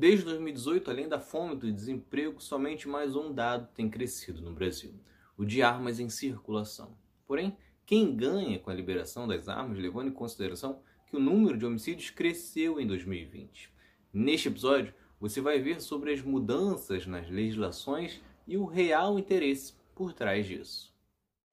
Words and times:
Desde 0.00 0.24
2018, 0.24 0.90
além 0.90 1.06
da 1.06 1.20
fome 1.20 1.52
e 1.52 1.58
do 1.58 1.70
desemprego, 1.70 2.40
somente 2.40 2.88
mais 2.88 3.14
um 3.14 3.30
dado 3.30 3.68
tem 3.74 3.86
crescido 3.86 4.40
no 4.40 4.50
Brasil: 4.50 4.94
o 5.36 5.44
de 5.44 5.60
armas 5.60 6.00
em 6.00 6.08
circulação. 6.08 6.96
Porém, 7.26 7.54
quem 7.84 8.16
ganha 8.16 8.58
com 8.58 8.70
a 8.70 8.74
liberação 8.74 9.28
das 9.28 9.46
armas, 9.46 9.76
levando 9.76 10.08
em 10.08 10.14
consideração 10.14 10.80
que 11.06 11.18
o 11.18 11.20
número 11.20 11.58
de 11.58 11.66
homicídios 11.66 12.08
cresceu 12.08 12.80
em 12.80 12.86
2020? 12.86 13.70
Neste 14.10 14.48
episódio, 14.48 14.94
você 15.20 15.38
vai 15.38 15.60
ver 15.60 15.82
sobre 15.82 16.14
as 16.14 16.22
mudanças 16.22 17.06
nas 17.06 17.28
legislações 17.28 18.22
e 18.48 18.56
o 18.56 18.64
real 18.64 19.18
interesse 19.18 19.74
por 19.94 20.14
trás 20.14 20.46
disso. 20.46 20.94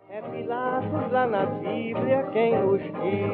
É 0.09 0.21
Pilatos 0.21 1.11
lá 1.11 1.27
na 1.27 1.45
Bíblia 1.47 2.31
quem 2.31 2.57
nos 2.57 2.81
diz, 2.81 3.27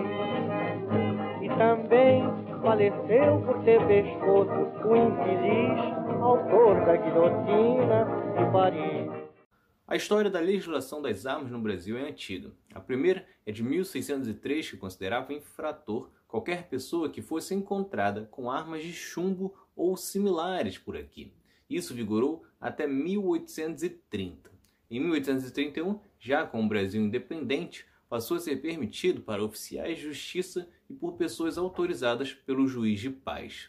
e 1.44 1.50
também 1.56 2.23
faleceu 2.64 3.42
por 3.46 3.62
ter 3.66 3.86
pescoço 3.86 4.88
o 4.88 4.96
infeliz 4.96 5.94
autor 6.22 6.86
da 6.86 6.96
guilhotina 6.96 8.06
de 8.38 8.52
Paris. 8.54 9.30
A 9.86 9.98
história 9.98 10.32
da 10.32 10.40
legislação 10.40 11.02
das 11.02 11.26
armas 11.26 11.52
no 11.52 11.60
Brasil 11.60 11.98
é 11.98 12.10
antiga. 12.10 12.52
A 12.74 12.80
primeira 12.80 13.28
é 13.46 13.52
de 13.52 13.62
1603, 13.62 14.72
que 14.72 14.78
considerava 14.78 15.34
infrator 15.34 16.10
qualquer 16.26 16.70
pessoa 16.70 17.10
que 17.10 17.22
fosse 17.22 17.54
encontrada 17.54 18.30
com 18.32 18.50
armas 18.50 18.82
de 18.82 18.94
chumbo 18.94 19.54
ou 19.76 19.98
similares 19.98 20.78
por 20.78 20.96
aqui. 20.96 21.34
Isso 21.70 21.94
vigorou 21.94 22.46
até 22.62 22.88
1830. 22.88 24.50
Em 24.90 25.02
1831, 25.02 26.00
já 26.18 26.46
com 26.46 26.64
o 26.64 26.68
Brasil 26.68 27.02
independente, 27.02 27.86
passou 28.08 28.38
a 28.38 28.40
ser 28.40 28.58
permitido 28.58 29.22
para 29.22 29.44
oficiais 29.44 29.98
de 29.98 30.04
justiça 30.04 30.70
e 30.94 30.96
por 30.96 31.14
pessoas 31.14 31.58
autorizadas 31.58 32.34
pelo 32.34 32.68
juiz 32.68 33.00
de 33.00 33.10
paz. 33.10 33.68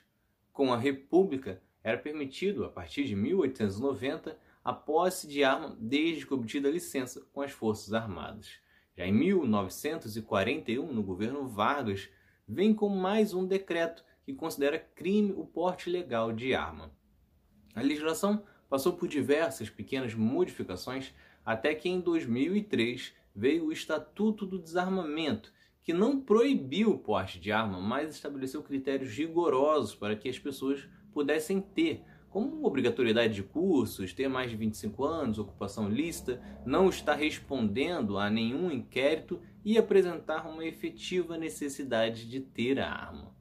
Com 0.52 0.74
a 0.74 0.76
República, 0.76 1.62
era 1.82 1.96
permitido, 1.96 2.66
a 2.66 2.68
partir 2.68 3.04
de 3.04 3.16
1890, 3.16 4.38
a 4.62 4.72
posse 4.74 5.26
de 5.26 5.42
arma 5.42 5.74
desde 5.80 6.26
que 6.26 6.34
obtida 6.34 6.68
a 6.68 6.70
licença 6.70 7.26
com 7.32 7.40
as 7.40 7.50
Forças 7.50 7.94
Armadas. 7.94 8.58
Já 8.94 9.06
em 9.06 9.12
1941, 9.12 10.92
no 10.92 11.02
governo 11.02 11.48
Vargas, 11.48 12.10
vem 12.46 12.74
com 12.74 12.90
mais 12.90 13.32
um 13.32 13.46
decreto 13.46 14.04
que 14.26 14.34
considera 14.34 14.78
crime 14.78 15.32
o 15.32 15.46
porte 15.46 15.88
legal 15.88 16.30
de 16.30 16.54
arma. 16.54 16.92
A 17.74 17.80
legislação 17.80 18.44
passou 18.68 18.92
por 18.92 19.08
diversas 19.08 19.70
pequenas 19.70 20.12
modificações 20.14 21.14
até 21.44 21.74
que 21.74 21.88
em 21.88 22.00
2003 22.00 23.14
veio 23.34 23.64
o 23.64 23.72
Estatuto 23.72 24.44
do 24.44 24.58
Desarmamento, 24.58 25.54
que 25.84 25.92
não 25.92 26.18
proibiu 26.18 26.92
o 26.92 26.98
porte 26.98 27.38
de 27.38 27.52
arma, 27.52 27.78
mas 27.78 28.14
estabeleceu 28.14 28.62
critérios 28.62 29.12
rigorosos 29.12 29.94
para 29.94 30.16
que 30.16 30.30
as 30.30 30.38
pessoas 30.38 30.88
pudessem 31.12 31.60
ter, 31.60 32.02
como 32.30 32.66
obrigatoriedade 32.66 33.34
de 33.34 33.42
cursos, 33.42 34.14
ter 34.14 34.26
mais 34.26 34.50
de 34.50 34.56
25 34.56 35.04
anos, 35.04 35.38
ocupação 35.38 35.88
lícita, 35.88 36.42
não 36.64 36.88
estar 36.88 37.14
respondendo 37.14 38.18
a 38.18 38.30
nenhum 38.30 38.70
inquérito 38.70 39.40
e 39.62 39.76
apresentar 39.76 40.48
uma 40.48 40.64
efetiva 40.64 41.36
necessidade 41.36 42.26
de 42.28 42.40
ter 42.40 42.80
a 42.80 42.90
arma. 42.90 43.36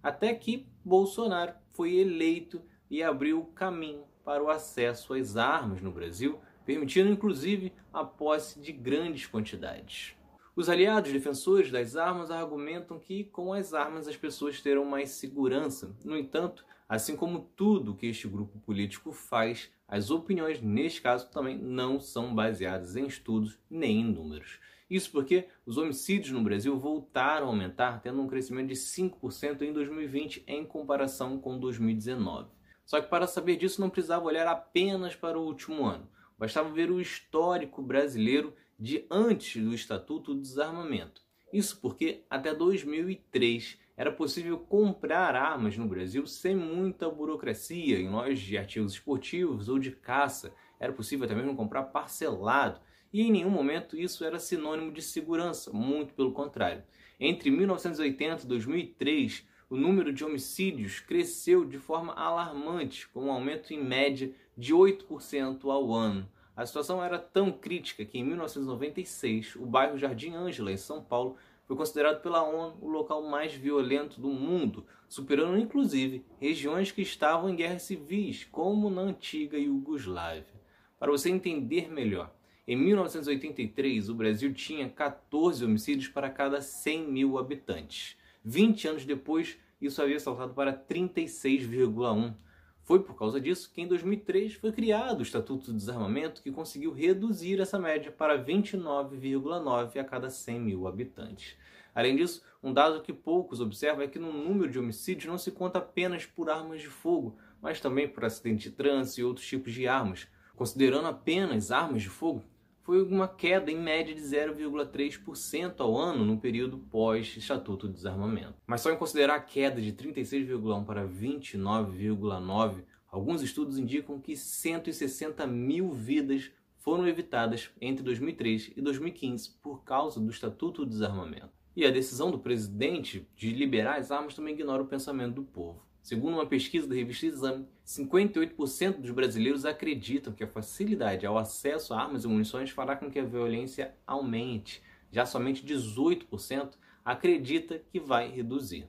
Até 0.00 0.32
que 0.32 0.68
Bolsonaro 0.84 1.54
foi 1.72 1.96
eleito 1.96 2.62
e 2.88 3.02
abriu 3.02 3.40
o 3.40 3.46
caminho 3.46 4.04
para 4.24 4.42
o 4.42 4.48
acesso 4.48 5.12
às 5.12 5.36
armas 5.36 5.82
no 5.82 5.90
Brasil, 5.90 6.38
permitindo 6.64 7.10
inclusive 7.10 7.72
a 7.92 8.04
posse 8.04 8.60
de 8.60 8.70
grandes 8.70 9.26
quantidades. 9.26 10.19
Os 10.56 10.68
aliados 10.68 11.12
defensores 11.12 11.70
das 11.70 11.96
armas 11.96 12.30
argumentam 12.30 12.98
que 12.98 13.24
com 13.24 13.52
as 13.52 13.72
armas 13.72 14.08
as 14.08 14.16
pessoas 14.16 14.60
terão 14.60 14.84
mais 14.84 15.10
segurança. 15.10 15.96
No 16.04 16.18
entanto, 16.18 16.64
assim 16.88 17.14
como 17.14 17.48
tudo 17.54 17.94
que 17.94 18.06
este 18.06 18.26
grupo 18.26 18.58
político 18.58 19.12
faz, 19.12 19.70
as 19.86 20.10
opiniões 20.10 20.60
neste 20.60 21.00
caso 21.00 21.30
também 21.30 21.56
não 21.56 22.00
são 22.00 22.34
baseadas 22.34 22.96
em 22.96 23.06
estudos 23.06 23.58
nem 23.70 24.00
em 24.00 24.12
números. 24.12 24.58
Isso 24.90 25.12
porque 25.12 25.46
os 25.64 25.78
homicídios 25.78 26.32
no 26.32 26.42
Brasil 26.42 26.76
voltaram 26.76 27.46
a 27.46 27.50
aumentar, 27.50 28.00
tendo 28.00 28.20
um 28.20 28.26
crescimento 28.26 28.68
de 28.68 28.74
5% 28.74 29.62
em 29.62 29.72
2020 29.72 30.42
em 30.48 30.66
comparação 30.66 31.38
com 31.38 31.56
2019. 31.60 32.48
Só 32.84 33.00
que 33.00 33.08
para 33.08 33.28
saber 33.28 33.54
disso 33.56 33.80
não 33.80 33.88
precisava 33.88 34.24
olhar 34.26 34.48
apenas 34.48 35.14
para 35.14 35.38
o 35.38 35.44
último 35.44 35.86
ano. 35.86 36.08
Bastava 36.36 36.70
ver 36.70 36.90
o 36.90 37.00
histórico 37.00 37.80
brasileiro 37.80 38.52
de 38.80 39.04
antes 39.10 39.62
do 39.62 39.74
Estatuto 39.74 40.34
do 40.34 40.40
Desarmamento. 40.40 41.22
Isso 41.52 41.78
porque 41.80 42.24
até 42.30 42.54
2003 42.54 43.78
era 43.96 44.10
possível 44.10 44.58
comprar 44.58 45.36
armas 45.36 45.76
no 45.76 45.86
Brasil 45.86 46.26
sem 46.26 46.56
muita 46.56 47.10
burocracia 47.10 48.00
em 48.00 48.08
lojas 48.08 48.38
de 48.38 48.56
artigos 48.56 48.94
esportivos 48.94 49.68
ou 49.68 49.78
de 49.78 49.90
caça. 49.90 50.54
Era 50.78 50.92
possível 50.92 51.26
até 51.26 51.34
mesmo 51.34 51.54
comprar 51.54 51.82
parcelado 51.82 52.80
e 53.12 53.20
em 53.20 53.30
nenhum 53.30 53.50
momento 53.50 53.98
isso 53.98 54.24
era 54.24 54.38
sinônimo 54.38 54.90
de 54.90 55.02
segurança, 55.02 55.70
muito 55.70 56.14
pelo 56.14 56.32
contrário. 56.32 56.82
Entre 57.18 57.50
1980 57.50 58.44
e 58.44 58.46
2003, 58.46 59.46
o 59.68 59.76
número 59.76 60.12
de 60.12 60.24
homicídios 60.24 61.00
cresceu 61.00 61.64
de 61.64 61.78
forma 61.78 62.14
alarmante, 62.14 63.06
com 63.08 63.26
um 63.26 63.30
aumento 63.30 63.74
em 63.74 63.84
média 63.84 64.32
de 64.56 64.74
8% 64.74 65.70
ao 65.70 65.92
ano. 65.92 66.26
A 66.56 66.66
situação 66.66 67.02
era 67.02 67.18
tão 67.18 67.52
crítica 67.52 68.04
que 68.04 68.18
em 68.18 68.24
1996, 68.24 69.56
o 69.56 69.66
bairro 69.66 69.96
Jardim 69.96 70.34
Ângela, 70.34 70.72
em 70.72 70.76
São 70.76 71.02
Paulo, 71.02 71.36
foi 71.66 71.76
considerado 71.76 72.20
pela 72.20 72.42
ONU 72.42 72.76
o 72.80 72.88
local 72.88 73.22
mais 73.22 73.54
violento 73.54 74.20
do 74.20 74.28
mundo, 74.28 74.84
superando 75.08 75.56
inclusive 75.56 76.24
regiões 76.40 76.90
que 76.90 77.00
estavam 77.00 77.48
em 77.48 77.54
guerras 77.54 77.82
civis, 77.82 78.44
como 78.50 78.90
na 78.90 79.02
antiga 79.02 79.56
Iugoslávia. 79.56 80.60
Para 80.98 81.12
você 81.12 81.30
entender 81.30 81.90
melhor, 81.90 82.34
em 82.66 82.76
1983, 82.76 84.08
o 84.08 84.14
Brasil 84.14 84.52
tinha 84.52 84.88
14 84.88 85.64
homicídios 85.64 86.08
para 86.08 86.28
cada 86.28 86.60
100 86.60 87.10
mil 87.10 87.38
habitantes. 87.38 88.16
20 88.44 88.88
anos 88.88 89.04
depois, 89.04 89.58
isso 89.80 90.02
havia 90.02 90.20
saltado 90.20 90.54
para 90.54 90.72
36,1. 90.72 92.34
Foi 92.82 93.02
por 93.02 93.14
causa 93.14 93.40
disso 93.40 93.70
que 93.72 93.80
em 93.80 93.86
2003 93.86 94.54
foi 94.54 94.72
criado 94.72 95.20
o 95.20 95.22
Estatuto 95.22 95.66
do 95.66 95.76
Desarmamento, 95.76 96.42
que 96.42 96.50
conseguiu 96.50 96.92
reduzir 96.92 97.60
essa 97.60 97.78
média 97.78 98.10
para 98.10 98.42
29,9 98.42 99.98
a 99.98 100.04
cada 100.04 100.28
100 100.28 100.60
mil 100.60 100.88
habitantes. 100.88 101.56
Além 101.94 102.16
disso, 102.16 102.42
um 102.62 102.72
dado 102.72 103.02
que 103.02 103.12
poucos 103.12 103.60
observam 103.60 104.02
é 104.02 104.08
que 104.08 104.18
no 104.18 104.32
número 104.32 104.70
de 104.70 104.78
homicídios 104.78 105.26
não 105.26 105.38
se 105.38 105.50
conta 105.50 105.78
apenas 105.78 106.26
por 106.26 106.50
armas 106.50 106.80
de 106.80 106.88
fogo, 106.88 107.36
mas 107.60 107.80
também 107.80 108.08
por 108.08 108.24
acidente 108.24 108.70
de 108.70 108.76
trânsito 108.76 109.20
e 109.20 109.24
outros 109.24 109.46
tipos 109.46 109.72
de 109.72 109.86
armas. 109.86 110.28
Considerando 110.56 111.06
apenas 111.06 111.70
armas 111.70 112.02
de 112.02 112.08
fogo, 112.08 112.44
foi 112.82 113.02
uma 113.02 113.28
queda 113.28 113.70
em 113.70 113.78
média 113.78 114.14
de 114.14 114.20
0,3% 114.20 115.74
ao 115.78 115.96
ano 115.96 116.24
no 116.24 116.38
período 116.38 116.78
pós-Estatuto 116.78 117.88
de 117.88 117.94
Desarmamento. 117.94 118.54
Mas 118.66 118.80
só 118.80 118.90
em 118.90 118.96
considerar 118.96 119.36
a 119.36 119.40
queda 119.40 119.80
de 119.80 119.92
36,1% 119.92 120.84
para 120.84 121.06
29,9%, 121.06 122.84
alguns 123.10 123.42
estudos 123.42 123.78
indicam 123.78 124.20
que 124.20 124.36
160 124.36 125.46
mil 125.46 125.90
vidas 125.90 126.50
foram 126.78 127.06
evitadas 127.06 127.70
entre 127.80 128.02
2003 128.02 128.72
e 128.76 128.80
2015 128.80 129.50
por 129.62 129.84
causa 129.84 130.18
do 130.18 130.30
Estatuto 130.30 130.84
de 130.84 130.92
Desarmamento. 130.92 131.50
E 131.76 131.84
a 131.84 131.90
decisão 131.90 132.30
do 132.30 132.38
presidente 132.38 133.28
de 133.36 133.52
liberar 133.52 133.98
as 133.98 134.10
armas 134.10 134.34
também 134.34 134.54
ignora 134.54 134.82
o 134.82 134.86
pensamento 134.86 135.34
do 135.34 135.44
povo. 135.44 135.89
Segundo 136.02 136.34
uma 136.34 136.46
pesquisa 136.46 136.88
da 136.88 136.94
revista 136.94 137.26
Exame, 137.26 137.68
58% 137.86 139.00
dos 139.00 139.10
brasileiros 139.10 139.64
acreditam 139.64 140.32
que 140.32 140.42
a 140.42 140.48
facilidade 140.48 141.26
ao 141.26 141.36
acesso 141.36 141.92
a 141.92 142.00
armas 142.00 142.24
e 142.24 142.28
munições 142.28 142.70
fará 142.70 142.96
com 142.96 143.10
que 143.10 143.18
a 143.18 143.24
violência 143.24 143.94
aumente. 144.06 144.82
Já 145.12 145.26
somente 145.26 145.64
18% 145.64 146.72
acredita 147.04 147.78
que 147.78 148.00
vai 148.00 148.28
reduzir. 148.28 148.88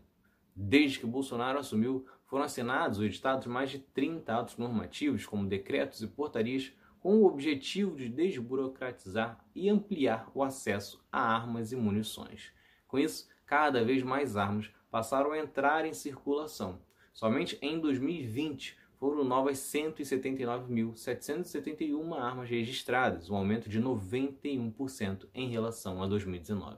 Desde 0.56 1.00
que 1.00 1.06
Bolsonaro 1.06 1.60
assumiu, 1.60 2.06
foram 2.26 2.46
assinados 2.46 3.00
ou 3.00 3.06
editados 3.06 3.48
mais 3.48 3.70
de 3.70 3.80
30 3.80 4.34
atos 4.34 4.58
normativos, 4.58 5.26
como 5.26 5.48
decretos 5.48 6.02
e 6.02 6.08
portarias, 6.08 6.72
com 7.02 7.18
o 7.18 7.26
objetivo 7.26 7.96
de 7.96 8.08
desburocratizar 8.08 9.44
e 9.54 9.70
ampliar 9.70 10.30
o 10.34 10.44
acesso 10.44 11.04
a 11.12 11.20
armas 11.20 11.72
e 11.72 11.76
munições. 11.76 12.52
Com 12.88 13.00
isso, 13.00 13.28
cada 13.46 13.84
vez 13.84 14.04
mais 14.04 14.38
armas 14.38 14.72
passaram 14.90 15.32
a 15.32 15.40
entrar 15.40 15.86
em 15.86 15.94
circulação, 15.94 16.80
Somente 17.14 17.58
em 17.62 17.80
2020 17.80 18.78
foram 18.98 19.24
novas 19.24 19.58
179.771 19.58 22.18
armas 22.18 22.50
registradas, 22.50 23.30
um 23.30 23.36
aumento 23.36 23.70
de 23.70 23.82
91% 23.82 25.28
em 25.34 25.50
relação 25.50 26.04
a 26.04 26.08
2019. 26.08 26.78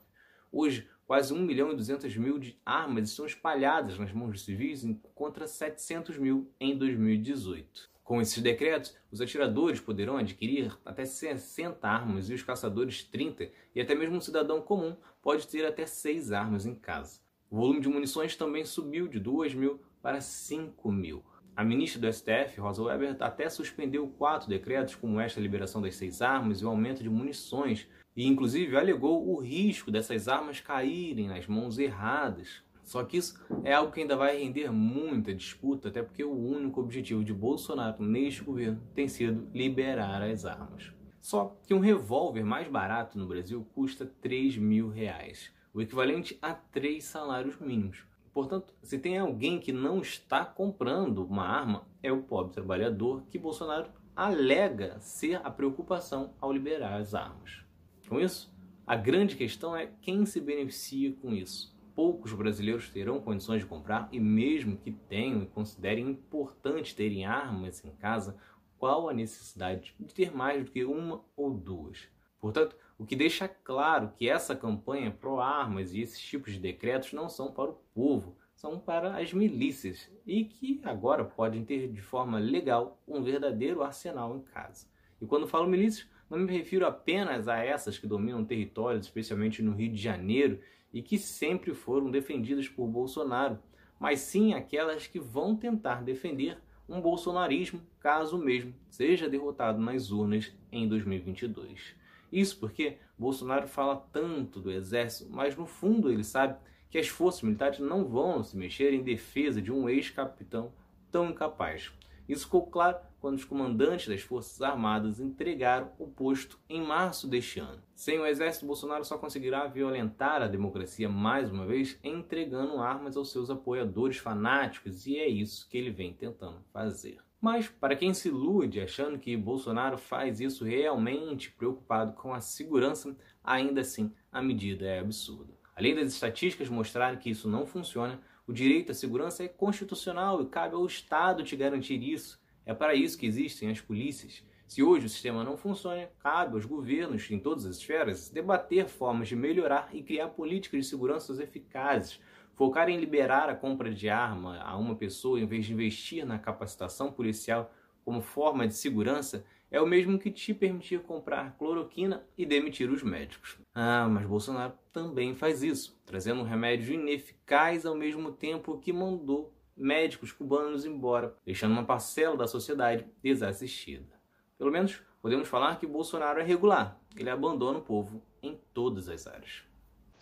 Hoje, 0.51 0.87
quase 1.05 1.33
1 1.33 1.39
milhão 1.39 1.71
e 1.71 1.75
200 1.75 2.15
mil 2.15 2.39
de 2.39 2.57
armas 2.65 3.09
estão 3.09 3.25
espalhadas 3.25 3.99
nas 3.99 4.13
mãos 4.13 4.31
dos 4.31 4.45
civis, 4.45 4.85
contra 5.13 5.47
700 5.47 6.17
mil 6.17 6.49
em 6.59 6.77
2018. 6.77 7.91
Com 8.03 8.21
esses 8.21 8.41
decretos, 8.41 8.95
os 9.11 9.21
atiradores 9.21 9.79
poderão 9.79 10.17
adquirir 10.17 10.77
até 10.85 11.05
60 11.05 11.87
armas 11.87 12.29
e 12.29 12.33
os 12.33 12.43
caçadores 12.43 13.03
30, 13.03 13.49
e 13.73 13.81
até 13.81 13.95
mesmo 13.95 14.15
um 14.15 14.21
cidadão 14.21 14.61
comum 14.61 14.95
pode 15.21 15.47
ter 15.47 15.65
até 15.65 15.85
6 15.85 16.31
armas 16.31 16.65
em 16.65 16.75
casa. 16.75 17.21
O 17.49 17.57
volume 17.57 17.81
de 17.81 17.87
munições 17.87 18.35
também 18.35 18.65
subiu 18.65 19.07
de 19.07 19.19
2 19.19 19.53
mil 19.53 19.79
para 20.03 20.19
5 20.19 20.91
mil. 20.91 21.23
A 21.55 21.63
ministra 21.63 22.01
do 22.01 22.11
STF, 22.11 22.59
Rosa 22.59 22.83
Weber, 22.83 23.15
até 23.21 23.47
suspendeu 23.47 24.07
quatro 24.07 24.49
decretos, 24.49 24.95
como 24.95 25.19
esta 25.19 25.39
liberação 25.39 25.81
das 25.81 25.95
seis 25.95 26.21
armas 26.21 26.59
e 26.59 26.65
o 26.65 26.67
aumento 26.67 27.01
de 27.01 27.09
munições, 27.09 27.87
e 28.15 28.27
inclusive 28.27 28.75
alegou 28.75 29.25
o 29.29 29.39
risco 29.39 29.89
dessas 29.89 30.27
armas 30.27 30.59
caírem 30.59 31.29
nas 31.29 31.47
mãos 31.47 31.79
erradas. 31.79 32.61
Só 32.83 33.03
que 33.05 33.15
isso 33.15 33.41
é 33.63 33.71
algo 33.71 33.93
que 33.93 34.01
ainda 34.01 34.17
vai 34.17 34.37
render 34.37 34.71
muita 34.71 35.33
disputa, 35.33 35.87
até 35.87 36.03
porque 36.03 36.23
o 36.23 36.35
único 36.35 36.81
objetivo 36.81 37.23
de 37.23 37.33
Bolsonaro 37.33 38.03
neste 38.03 38.43
governo 38.43 38.81
tem 38.93 39.07
sido 39.07 39.47
liberar 39.53 40.21
as 40.21 40.43
armas. 40.43 40.91
Só 41.21 41.55
que 41.65 41.73
um 41.73 41.79
revólver 41.79 42.43
mais 42.43 42.67
barato 42.67 43.17
no 43.17 43.25
Brasil 43.25 43.65
custa 43.73 44.11
3 44.21 44.57
mil 44.57 44.89
reais, 44.89 45.53
o 45.73 45.81
equivalente 45.81 46.37
a 46.41 46.53
três 46.53 47.05
salários 47.05 47.57
mínimos. 47.57 48.05
Portanto, 48.33 48.73
se 48.81 48.97
tem 48.97 49.17
alguém 49.17 49.59
que 49.59 49.71
não 49.71 49.99
está 49.99 50.43
comprando 50.43 51.23
uma 51.23 51.45
arma, 51.45 51.87
é 52.01 52.11
o 52.11 52.23
pobre 52.23 52.53
trabalhador 52.53 53.23
que 53.29 53.37
Bolsonaro 53.37 53.89
alega 54.15 54.99
ser 54.99 55.39
a 55.43 55.51
preocupação 55.51 56.33
ao 56.41 56.51
liberar 56.51 56.99
as 56.99 57.13
armas. 57.13 57.63
Com 58.07 58.19
isso, 58.19 58.53
a 58.85 58.95
grande 58.95 59.35
questão 59.35 59.75
é 59.75 59.87
quem 60.01 60.25
se 60.25 60.41
beneficia 60.41 61.13
com 61.21 61.33
isso 61.33 61.73
poucos 61.95 62.33
brasileiros 62.33 62.89
terão 62.89 63.21
condições 63.21 63.61
de 63.61 63.67
comprar 63.67 64.09
e 64.11 64.19
mesmo 64.19 64.77
que 64.77 64.91
tenham 64.91 65.43
e 65.43 65.47
considerem 65.47 66.09
importante 66.09 66.95
terem 66.95 67.25
armas 67.25 67.83
em 67.85 67.91
casa, 67.91 68.35
qual 68.77 69.09
a 69.09 69.13
necessidade 69.13 69.95
de 69.99 70.13
ter 70.13 70.35
mais 70.35 70.63
do 70.63 70.71
que 70.71 70.83
uma 70.83 71.23
ou 71.35 71.51
duas? 71.51 72.07
Portanto, 72.39 72.75
o 73.03 73.05
que 73.05 73.17
deixa 73.17 73.49
claro 73.49 74.13
que 74.17 74.29
essa 74.29 74.55
campanha 74.55 75.11
pró-armas 75.11 75.93
e 75.93 75.99
esses 75.99 76.21
tipos 76.21 76.53
de 76.53 76.59
decretos 76.59 77.11
não 77.11 77.27
são 77.27 77.51
para 77.51 77.69
o 77.69 77.77
povo, 77.93 78.37
são 78.55 78.79
para 78.79 79.17
as 79.17 79.33
milícias 79.33 80.09
e 80.25 80.45
que 80.45 80.79
agora 80.85 81.25
podem 81.25 81.65
ter 81.65 81.91
de 81.91 82.01
forma 82.01 82.39
legal 82.39 82.97
um 83.05 83.21
verdadeiro 83.21 83.83
arsenal 83.83 84.37
em 84.37 84.39
casa. 84.39 84.87
E 85.21 85.25
quando 85.25 85.49
falo 85.49 85.67
milícias, 85.67 86.09
não 86.29 86.37
me 86.37 86.49
refiro 86.49 86.85
apenas 86.85 87.49
a 87.49 87.57
essas 87.57 87.97
que 87.97 88.07
dominam 88.07 88.45
territórios, 88.45 89.05
especialmente 89.05 89.61
no 89.61 89.73
Rio 89.73 89.91
de 89.91 90.01
Janeiro, 90.01 90.61
e 90.93 91.01
que 91.01 91.17
sempre 91.17 91.73
foram 91.73 92.09
defendidas 92.09 92.69
por 92.69 92.87
Bolsonaro, 92.87 93.59
mas 93.99 94.21
sim 94.21 94.53
aquelas 94.53 95.07
que 95.07 95.19
vão 95.19 95.57
tentar 95.57 96.01
defender 96.03 96.57
um 96.87 97.01
bolsonarismo 97.01 97.81
caso 97.99 98.37
mesmo 98.37 98.73
seja 98.89 99.27
derrotado 99.27 99.81
nas 99.81 100.09
urnas 100.09 100.53
em 100.71 100.87
2022. 100.87 102.01
Isso 102.33 102.59
porque 102.59 102.97
Bolsonaro 103.15 103.67
fala 103.67 103.95
tanto 104.11 104.59
do 104.59 104.71
exército, 104.71 105.31
mas 105.31 105.55
no 105.55 105.67
fundo 105.67 106.11
ele 106.11 106.23
sabe 106.23 106.57
que 106.89 106.97
as 106.97 107.07
forças 107.07 107.43
militares 107.43 107.77
não 107.77 108.05
vão 108.05 108.43
se 108.43 108.57
mexer 108.57 108.91
em 108.91 109.03
defesa 109.03 109.61
de 109.61 109.71
um 109.71 109.87
ex-capitão 109.87 110.73
tão 111.11 111.29
incapaz. 111.29 111.93
Isso 112.27 112.45
ficou 112.45 112.65
claro 112.65 112.97
quando 113.19 113.35
os 113.35 113.45
comandantes 113.45 114.07
das 114.07 114.21
Forças 114.21 114.59
Armadas 114.63 115.19
entregaram 115.19 115.91
o 115.99 116.07
posto 116.07 116.57
em 116.67 116.81
março 116.81 117.27
deste 117.27 117.59
ano. 117.59 117.83
Sem 117.93 118.17
o 118.17 118.25
exército, 118.25 118.65
Bolsonaro 118.65 119.05
só 119.05 119.17
conseguirá 119.19 119.67
violentar 119.67 120.41
a 120.41 120.47
democracia 120.47 121.07
mais 121.07 121.51
uma 121.51 121.67
vez 121.67 121.99
entregando 122.03 122.79
armas 122.79 123.15
aos 123.15 123.31
seus 123.31 123.51
apoiadores 123.51 124.17
fanáticos, 124.17 125.05
e 125.05 125.19
é 125.19 125.27
isso 125.27 125.69
que 125.69 125.77
ele 125.77 125.91
vem 125.91 126.13
tentando 126.13 126.63
fazer. 126.73 127.19
Mas, 127.43 127.67
para 127.67 127.93
quem 127.93 128.13
se 128.13 128.29
ilude 128.29 128.79
achando 128.79 129.19
que 129.19 129.35
Bolsonaro 129.35 129.97
faz 129.97 130.39
isso 130.39 130.63
realmente 130.63 131.51
preocupado 131.51 132.13
com 132.13 132.33
a 132.33 132.39
segurança, 132.39 133.17
ainda 133.43 133.81
assim 133.81 134.13
a 134.31 134.41
medida 134.41 134.85
é 134.85 134.99
absurda. 134.99 135.53
Além 135.75 135.93
das 135.93 136.13
estatísticas 136.13 136.69
mostrarem 136.69 137.19
que 137.19 137.29
isso 137.29 137.49
não 137.49 137.65
funciona, 137.65 138.21
o 138.47 138.53
direito 138.53 138.93
à 138.93 138.95
segurança 138.95 139.43
é 139.43 139.49
constitucional 139.49 140.41
e 140.41 140.45
cabe 140.45 140.75
ao 140.75 140.85
Estado 140.85 141.43
te 141.43 141.57
garantir 141.57 142.01
isso. 142.01 142.41
É 142.65 142.73
para 142.73 142.95
isso 142.95 143.17
que 143.17 143.25
existem 143.25 143.69
as 143.69 143.81
polícias. 143.81 144.41
Se 144.65 144.81
hoje 144.81 145.07
o 145.07 145.09
sistema 145.09 145.43
não 145.43 145.57
funciona, 145.57 146.09
cabe 146.19 146.53
aos 146.53 146.63
governos, 146.63 147.29
em 147.29 147.39
todas 147.39 147.65
as 147.65 147.75
esferas, 147.75 148.29
debater 148.29 148.87
formas 148.87 149.27
de 149.27 149.35
melhorar 149.35 149.89
e 149.91 150.01
criar 150.01 150.29
políticas 150.29 150.85
de 150.85 150.89
segurança 150.89 151.43
eficazes. 151.43 152.21
Focar 152.53 152.87
em 152.87 152.99
liberar 152.99 153.49
a 153.49 153.55
compra 153.55 153.91
de 153.91 154.09
arma 154.09 154.61
a 154.61 154.77
uma 154.77 154.95
pessoa 154.95 155.39
em 155.39 155.45
vez 155.45 155.65
de 155.65 155.73
investir 155.73 156.25
na 156.25 156.37
capacitação 156.37 157.11
policial 157.11 157.73
como 158.05 158.21
forma 158.21 158.67
de 158.67 158.75
segurança 158.75 159.43
é 159.71 159.81
o 159.81 159.87
mesmo 159.87 160.19
que 160.19 160.29
te 160.29 160.53
permitir 160.53 161.01
comprar 161.01 161.57
cloroquina 161.57 162.23
e 162.37 162.45
demitir 162.45 162.91
os 162.91 163.01
médicos. 163.01 163.57
Ah, 163.73 164.07
mas 164.07 164.27
Bolsonaro 164.27 164.73
também 164.91 165.33
faz 165.33 165.63
isso, 165.63 165.99
trazendo 166.05 166.41
um 166.41 166.45
remédio 166.45 166.93
ineficaz 166.93 167.83
ao 167.83 167.95
mesmo 167.95 168.31
tempo 168.31 168.77
que 168.77 168.93
mandou 168.93 169.51
médicos 169.75 170.31
cubanos 170.31 170.85
embora, 170.85 171.35
deixando 171.43 171.71
uma 171.71 171.83
parcela 171.83 172.37
da 172.37 172.45
sociedade 172.45 173.07
desassistida. 173.23 174.13
Pelo 174.59 174.71
menos 174.71 175.01
podemos 175.19 175.47
falar 175.47 175.79
que 175.79 175.87
Bolsonaro 175.87 176.39
é 176.39 176.43
regular, 176.43 177.01
ele 177.17 177.31
abandona 177.31 177.79
o 177.79 177.83
povo 177.83 178.21
em 178.43 178.59
todas 178.75 179.09
as 179.09 179.25
áreas. 179.25 179.63